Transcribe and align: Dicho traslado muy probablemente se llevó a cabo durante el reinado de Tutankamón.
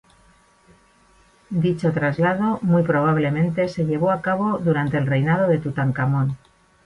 Dicho 1.51 1.91
traslado 1.93 2.57
muy 2.63 2.81
probablemente 2.81 3.67
se 3.69 3.85
llevó 3.85 4.09
a 4.09 4.23
cabo 4.23 4.57
durante 4.57 4.97
el 4.97 5.05
reinado 5.05 5.47
de 5.47 5.59
Tutankamón. 5.59 6.37